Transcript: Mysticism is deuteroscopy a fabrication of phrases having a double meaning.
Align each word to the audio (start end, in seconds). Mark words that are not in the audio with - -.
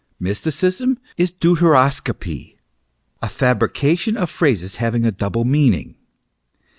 Mysticism 0.19 0.97
is 1.15 1.31
deuteroscopy 1.31 2.55
a 3.21 3.29
fabrication 3.29 4.17
of 4.17 4.31
phrases 4.31 4.77
having 4.77 5.05
a 5.05 5.11
double 5.11 5.45
meaning. 5.45 5.95